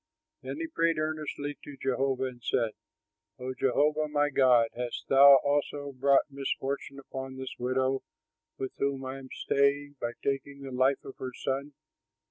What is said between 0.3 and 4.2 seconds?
Then he prayed earnestly to Jehovah and said, "O Jehovah,